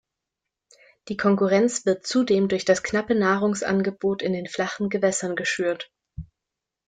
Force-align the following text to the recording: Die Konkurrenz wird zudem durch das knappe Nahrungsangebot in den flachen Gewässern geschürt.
Die 1.09 1.15
Konkurrenz 1.15 1.85
wird 1.85 2.07
zudem 2.07 2.47
durch 2.47 2.65
das 2.65 2.81
knappe 2.81 3.13
Nahrungsangebot 3.13 4.23
in 4.23 4.33
den 4.33 4.47
flachen 4.47 4.89
Gewässern 4.89 5.35
geschürt. 5.35 5.91